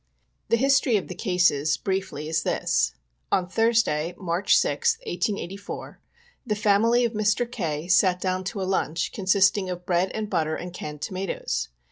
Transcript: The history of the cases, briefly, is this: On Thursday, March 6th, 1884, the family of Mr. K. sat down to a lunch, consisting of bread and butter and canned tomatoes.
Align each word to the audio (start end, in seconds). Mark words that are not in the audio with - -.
The 0.49 0.57
history 0.57 0.97
of 0.97 1.09
the 1.09 1.13
cases, 1.13 1.77
briefly, 1.77 2.27
is 2.27 2.41
this: 2.41 2.95
On 3.31 3.47
Thursday, 3.47 4.15
March 4.17 4.57
6th, 4.57 4.97
1884, 5.05 5.99
the 6.43 6.55
family 6.55 7.05
of 7.05 7.13
Mr. 7.13 7.45
K. 7.47 7.87
sat 7.87 8.19
down 8.19 8.43
to 8.45 8.63
a 8.63 8.63
lunch, 8.63 9.11
consisting 9.11 9.69
of 9.69 9.85
bread 9.85 10.09
and 10.15 10.27
butter 10.27 10.55
and 10.55 10.73
canned 10.73 11.03
tomatoes. 11.03 11.69